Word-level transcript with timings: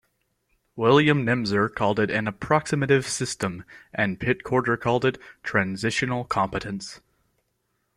William 0.75 1.23
Nemser 1.23 1.69
called 1.69 1.99
it 1.99 2.09
an 2.09 2.25
"approximative 2.27 3.05
system" 3.07 3.63
and 3.93 4.19
Pit 4.19 4.43
Corder 4.43 4.75
called 4.75 5.05
it 5.05 5.19
"transitional 5.43 6.23
competence". 6.23 7.01